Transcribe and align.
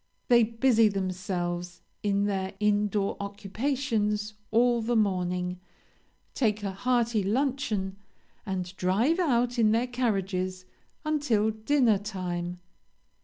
They 0.29 0.41
busy 0.41 0.87
themselves, 0.87 1.83
in 2.01 2.23
their 2.25 2.55
in 2.59 2.87
door 2.87 3.15
occupations 3.19 4.33
all 4.49 4.81
the 4.81 4.95
morning, 4.95 5.59
take 6.33 6.63
a 6.63 6.71
hearty 6.71 7.21
luncheon, 7.21 7.97
and 8.43 8.75
drive 8.77 9.19
out 9.19 9.59
in 9.59 9.73
their 9.73 9.85
carriages 9.85 10.65
until 11.05 11.51
dinner 11.51 11.99
time. 11.99 12.57